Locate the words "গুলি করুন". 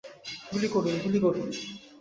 0.51-0.95, 1.03-1.47